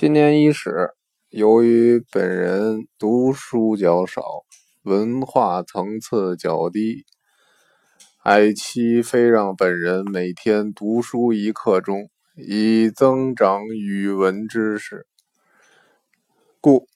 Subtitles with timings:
[0.00, 0.90] 新年伊始，
[1.28, 4.22] 由于本人读书较少，
[4.82, 7.04] 文化层次较低，
[8.22, 15.04] 爱妻非让本人每天读书一刻钟，以增长语文知识。
[16.60, 16.86] 故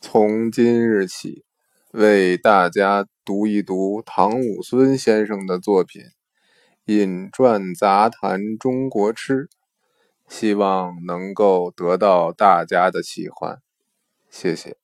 [0.00, 1.44] 从今日起，
[1.92, 6.02] 为大家读一读唐武孙先生的作品
[6.86, 9.44] 《饮馔杂谈中国吃》。
[10.28, 13.62] 希望能够得到大家的喜欢，
[14.28, 14.76] 谢谢。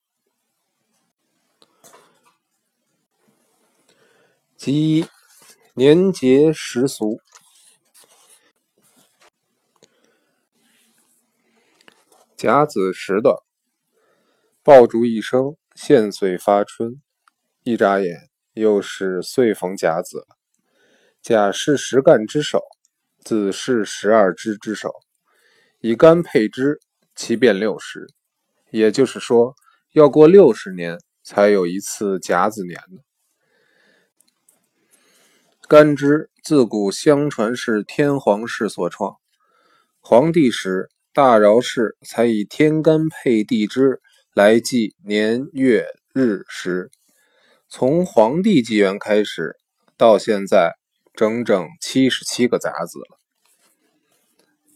[4.57, 5.07] 其一，
[5.75, 7.21] 年节时俗。
[12.37, 13.43] 甲子时的，
[14.63, 17.03] 爆竹一声，现岁发春。
[17.65, 20.27] 一眨眼，又是岁逢甲子。
[21.21, 22.61] 甲是十干之首，
[23.25, 24.91] 子是十二支之首。
[25.85, 26.79] 以干配支，
[27.17, 28.07] 其变六十，
[28.71, 29.57] 也就是说，
[29.91, 33.01] 要过六十年才有一次甲子年呢。
[35.67, 39.17] 干支自古相传是天皇氏所创，
[39.99, 44.01] 皇帝时大饶氏才以天干配地支
[44.35, 46.93] 来记年月日时，
[47.69, 49.57] 从皇帝纪元开始
[49.97, 50.77] 到现在，
[51.13, 53.19] 整整七十七个甲子了。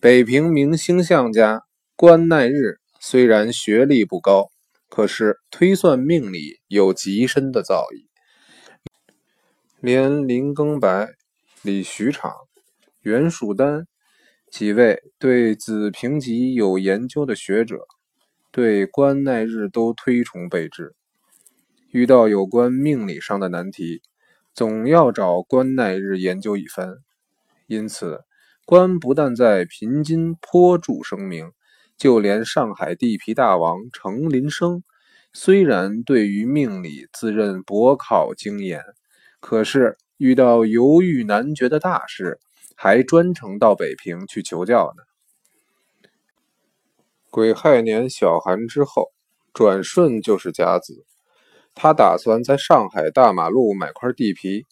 [0.06, 1.64] 北平明星相家
[1.96, 4.52] 关奈日虽然学历不高，
[4.88, 8.06] 可是推算命理有极深的造诣。
[9.80, 11.08] 连林更白、
[11.62, 12.32] 李徐场、
[13.00, 13.88] 袁树丹
[14.48, 17.80] 几位对子平吉有研究的学者，
[18.52, 20.94] 对关奈日都推崇备至。
[21.90, 24.02] 遇到有关命理上的难题，
[24.54, 26.98] 总要找关奈日研究一番。
[27.66, 28.20] 因此。
[28.66, 31.52] 关不但在平津颇著声名，
[31.96, 34.82] 就连上海地皮大王程林生，
[35.32, 38.82] 虽然对于命理自认博考精研，
[39.38, 42.40] 可是遇到犹豫难决的大事，
[42.74, 45.04] 还专程到北平去求教呢。
[47.30, 49.12] 癸亥年小寒之后，
[49.54, 51.06] 转瞬就是甲子，
[51.72, 54.66] 他打算在上海大马路买块地皮。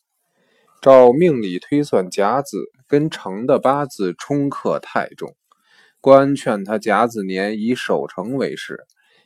[0.85, 5.35] 照命理推算，甲子跟程的八字冲克太重，
[6.03, 8.85] 官劝他甲子年以守城为事，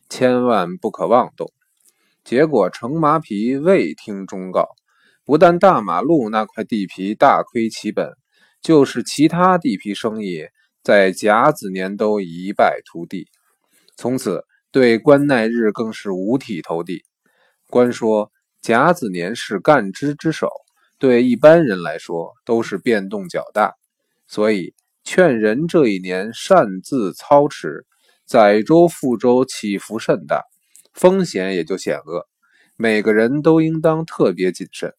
[0.08, 1.50] 千万不可妄动。
[2.22, 4.68] 结果程麻皮未听忠告，
[5.24, 8.12] 不但大马路那块地皮大亏其本，
[8.62, 10.46] 就是其他地皮生意
[10.84, 13.26] 在甲子年都一败涂地。
[13.96, 17.02] 从此对关奈日更是五体投地。
[17.68, 18.30] 官说
[18.62, 20.46] 甲子年是干支之首。
[20.98, 23.74] 对一般人来说都是变动较大，
[24.26, 27.86] 所以劝人这一年擅自操持，
[28.26, 30.44] 载舟覆舟起伏甚大，
[30.92, 32.26] 风险也就险恶，
[32.76, 34.92] 每个人都应当特别谨慎。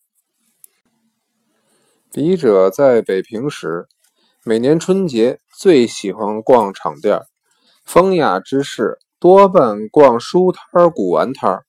[2.12, 3.88] 笔者在北平时，
[4.44, 7.20] 每年春节最喜欢逛场店，
[7.84, 11.62] 风雅之士多半逛书摊、古玩摊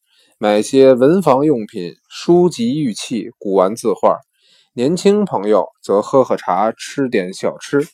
[0.42, 4.20] 买些文房用品、书籍、玉器、古玩字画；
[4.72, 7.86] 年轻朋友则喝喝茶、吃点小吃，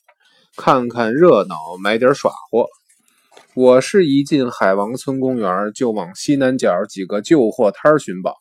[0.56, 2.68] 看看热闹，买点耍货。
[3.54, 8.36] 我是一进海王村公园，就往西南角几个旧货摊寻宝，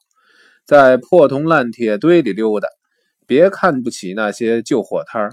[0.67, 2.67] 在破铜烂铁堆里溜达。
[3.25, 5.31] 别看不起那些旧货摊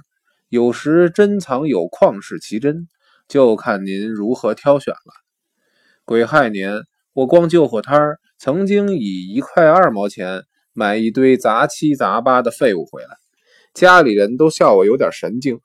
[0.49, 2.89] 有时珍藏有旷世奇珍，
[3.29, 5.13] 就看您如何挑选了。
[6.07, 8.19] 癸亥年，我逛旧货摊儿。
[8.45, 10.43] 曾经以一块二毛钱
[10.73, 13.11] 买一堆杂七杂八的废物回来，
[13.73, 15.61] 家里人都笑我有点神经。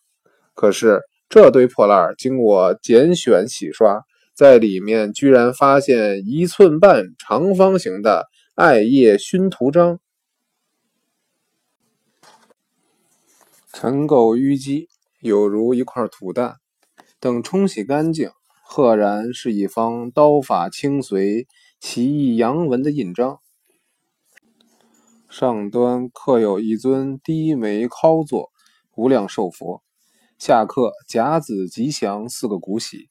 [0.54, 4.04] 可是这堆破烂经我拣选洗刷，
[4.36, 10.00] 在里面居然发现一寸半长方形的艾叶熏图章，
[13.74, 14.88] 尘垢淤积，
[15.22, 16.58] 有如一块土蛋。
[17.20, 18.30] 等冲洗干净，
[18.64, 21.48] 赫然是一方刀法轻随。
[21.80, 23.40] 奇异阳文的印章，
[25.30, 28.52] 上端刻有一尊低眉尻坐
[28.96, 29.84] 无量寿佛，
[30.40, 33.10] 下刻甲子吉祥四个古玺。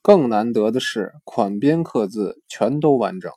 [0.00, 3.32] 更难得的是，款边刻字全都完整，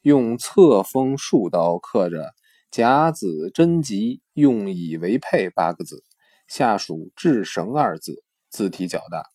[0.00, 2.32] 用侧锋竖刀刻着
[2.72, 6.02] “甲子贞吉，用以为佩”八个字，
[6.48, 9.26] 下属“至绳”二字，字体较大。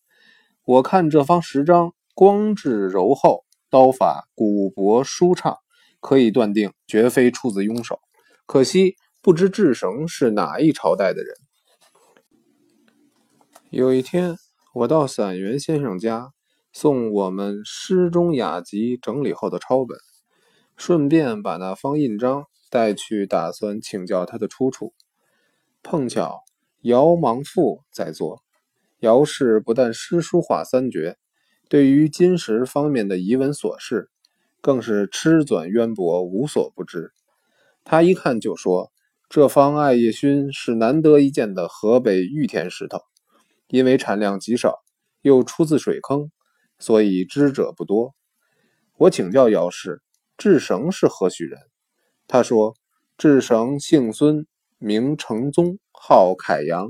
[0.64, 3.44] 我看这方石章，光质柔厚。
[3.70, 5.56] 刀法古薄舒畅，
[6.00, 8.00] 可以断定绝非出自庸手。
[8.44, 11.36] 可惜不知智绳是哪一朝代的人。
[13.70, 14.36] 有一天，
[14.74, 16.32] 我到散元先生家，
[16.72, 19.96] 送我们诗中雅集整理后的抄本，
[20.76, 24.92] 顺便把那方印章带去，打算请教他的出处。
[25.84, 26.42] 碰巧
[26.80, 28.42] 姚芒父在座，
[28.98, 31.16] 姚氏不但诗书画三绝，
[31.70, 34.10] 对于金石方面的遗文琐事，
[34.60, 37.12] 更是痴转渊博，无所不知。
[37.84, 38.90] 他一看就说
[39.30, 42.98] ：“这方艾叶勋是难得一见的河北玉田石头，
[43.68, 44.80] 因为产量极少，
[45.22, 46.32] 又出自水坑，
[46.80, 48.16] 所以知者不多。”
[48.98, 50.02] 我请教姚氏
[50.36, 51.56] ：“智绳是何许人？”
[52.26, 52.74] 他说
[53.16, 54.44] ：“智绳姓孙，
[54.78, 56.88] 名承宗，号凯阳。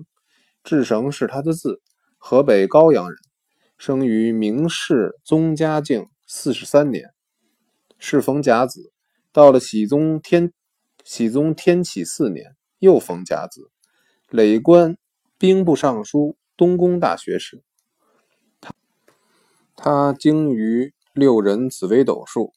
[0.65, 1.83] 智绳是他的字，
[2.17, 3.19] 河北高阳人，
[3.81, 7.15] 生于明世宗嘉靖四十三年，
[7.97, 8.93] 适逢甲子，
[9.33, 10.53] 到了喜宗天。
[11.03, 13.71] 喜宗天启四年，又逢甲子，
[14.29, 14.99] 累官
[15.39, 17.65] 兵部尚书、东宫大学士。
[18.61, 18.75] 他
[19.75, 22.53] 他精于六人紫微斗数，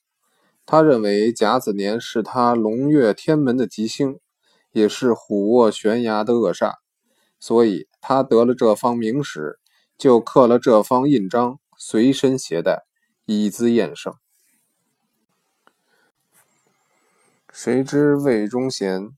[0.65, 4.19] 他认为甲子年是他龙跃天门的吉星，
[4.73, 6.73] 也是虎卧悬崖的恶煞，
[7.39, 9.57] 所以他得了这方名石，
[10.03, 12.83] 就刻了这方印章，随身携带，
[13.23, 14.13] 以资验圣。
[17.53, 19.11] 谁知魏忠贤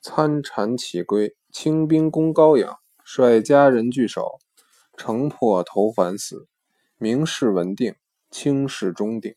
[0.00, 4.38] 参禅起归，清兵攻高阳，率家人聚守，
[4.96, 6.46] 城破投环死。
[6.96, 7.96] 名士稳定，
[8.30, 9.34] 清室中定。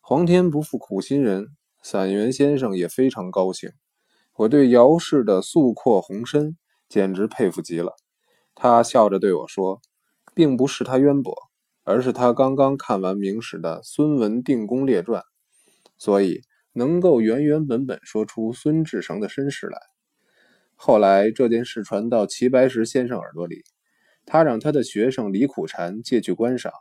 [0.00, 1.48] 皇天不负苦心人，
[1.82, 3.72] 散元先生也非常高兴。
[4.36, 6.56] 我对姚氏的素阔宏深
[6.88, 7.96] 简直佩服极了。
[8.60, 9.80] 他笑着对我说
[10.34, 11.32] ：“并不是他渊博，
[11.84, 15.22] 而是他刚刚看完明史的《孙文定公列传》，
[15.96, 16.42] 所以。”
[16.74, 19.80] 能够原原本本说出孙志成的身世来。
[20.76, 23.64] 后来这件事传到齐白石先生耳朵里，
[24.24, 26.72] 他让他的学生李苦禅借去观赏。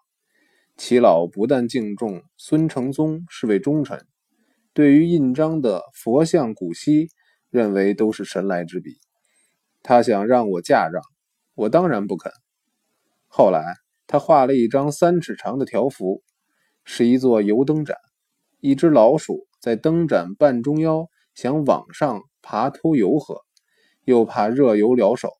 [0.75, 4.05] 齐老不但敬重孙承宗是位忠臣，
[4.71, 7.07] 对于印章的佛像古稀，
[7.49, 8.99] 认为都是神来之笔。
[9.81, 11.01] 他想让我嫁让，
[11.57, 12.31] 我当然不肯。
[13.25, 16.21] 后来他画了一张三尺长的条幅，
[16.83, 17.97] 是一座油灯盏，
[18.59, 19.47] 一只老鼠。
[19.59, 23.41] 在灯盏半中腰，想往上爬偷油喝，
[24.03, 25.33] 又怕热油燎手，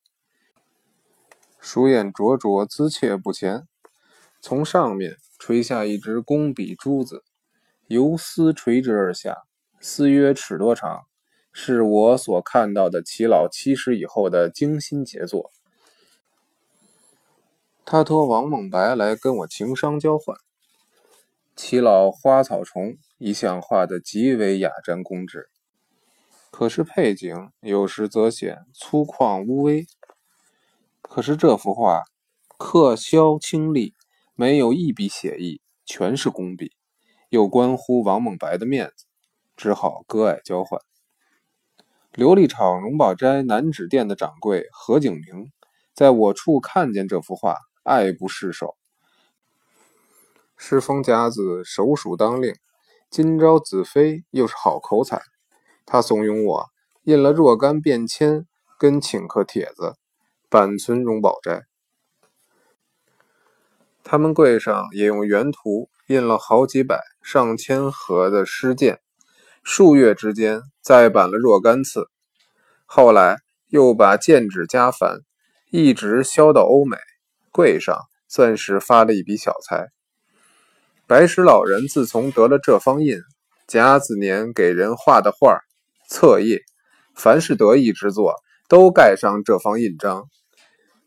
[1.59, 3.67] 鼠眼灼灼，姿怯不前。
[4.41, 7.23] 从上面垂下一只工笔珠子，
[7.85, 9.37] 由丝垂直而下，
[9.79, 11.03] 丝约尺多长，
[11.53, 15.51] 是我所看到的齐老七十以后的精心杰作。
[17.89, 20.35] 他托王梦白来跟我情商交换。
[21.55, 25.47] 齐老花草虫一向画得极为雅瞻工致，
[26.51, 29.87] 可是配景有时则显粗犷无微。
[31.01, 32.01] 可是这幅画
[32.57, 33.93] 刻削清丽，
[34.35, 36.73] 没有一笔写意，全是工笔，
[37.29, 39.05] 又关乎王梦白的面子，
[39.55, 40.81] 只好割爱交换。
[42.11, 45.53] 琉璃厂荣宝斋南纸店的掌柜何景明，
[45.93, 47.55] 在我处看见这幅画，
[47.87, 48.75] 爱不释手。
[50.57, 52.53] 诗风甲子，首属当令，
[53.09, 55.21] 今朝子飞又是好口彩。
[55.85, 56.65] 他怂恿我
[57.03, 58.45] 印了若干便签
[58.77, 59.95] 跟请客帖子，
[60.49, 61.63] 板存荣宝斋。
[64.03, 68.99] 他们柜上也用原图印了好几百、上千盒的诗件，
[69.63, 72.09] 数月之间再版了若干次。
[72.85, 75.21] 后来又把建纸加繁，
[75.71, 76.97] 一直销到欧美，
[77.57, 77.97] 柜上
[78.27, 79.87] 算是发了一笔小财。
[81.07, 83.17] 白石老人自从得了这方印，
[83.65, 85.57] 甲子年给人画的画、
[86.07, 86.61] 册页，
[87.15, 88.35] 凡是得意之作，
[88.69, 90.25] 都盖上这方印章。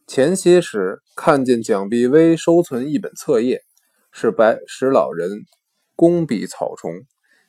[0.08, 3.62] 前些时看见蒋碧薇收存一本册页，
[4.10, 5.30] 是白石老人
[5.94, 6.90] 工笔草虫，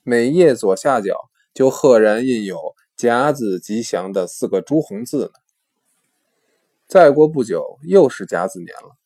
[0.03, 1.15] 每页左下角
[1.55, 2.60] 就赫然印有
[2.96, 5.40] “甲子吉祥”的四个朱红字呢。
[6.91, 8.98] 再过不久，又是甲子年了，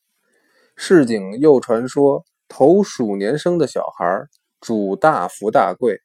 [0.75, 2.25] 市井又传说。
[2.47, 4.25] 头鼠年生的小孩
[4.59, 5.99] 主大福大贵，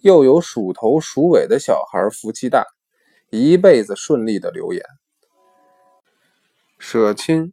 [0.00, 2.66] 又有鼠头鼠尾的小孩福气大，
[3.30, 4.82] 一辈子顺利的流言。
[6.76, 7.52] 舍亲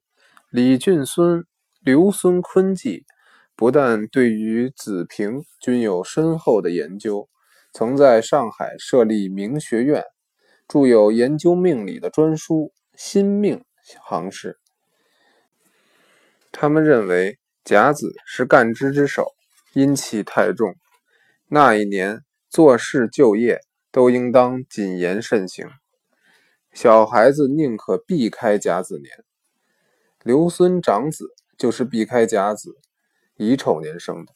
[0.49, 1.45] 李俊孙、
[1.79, 3.05] 刘孙坤记
[3.55, 7.29] 不但对于子平均有深厚的研究，
[7.71, 10.03] 曾在上海设立明学院，
[10.67, 12.71] 著有研究命理的专书
[13.01, 13.63] 《新命
[14.03, 14.59] 行事》。
[16.51, 17.39] 他们认为。
[17.63, 19.27] 甲子是干支之首，
[19.73, 20.73] 阴气太重。
[21.47, 23.59] 那一年做事就业
[23.91, 25.67] 都应当谨言慎行，
[26.73, 29.23] 小孩子宁可避开甲子年。
[30.23, 31.27] 刘孙长子
[31.59, 32.79] 就是避开甲子、
[33.35, 34.33] 乙丑年生的。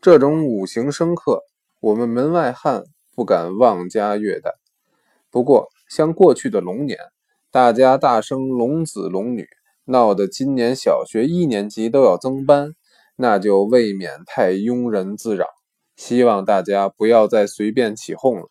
[0.00, 1.42] 这种五行生克，
[1.78, 2.82] 我们门外汉
[3.14, 4.52] 不敢妄加虐待。
[5.30, 6.98] 不过，像过去的龙年，
[7.52, 9.46] 大家大声龙子龙女，
[9.84, 12.72] 闹得今年小学一年级都要增班，
[13.14, 15.44] 那就未免太庸人自扰。
[15.94, 18.46] 希望大家不要再随便起哄了。